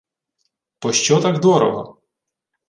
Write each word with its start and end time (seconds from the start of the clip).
—Пощо 0.79 1.15
так 1.21 1.39
дорого? 1.45 1.95